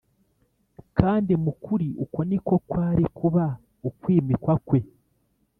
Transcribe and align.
kandi 0.97 1.31
mu 1.43 1.51
kuri 1.63 1.87
uko 2.03 2.19
niko 2.29 2.55
kwari 2.69 3.03
kuba 3.17 3.45
ukwimikwa 3.89 4.53
kwe 4.67 4.79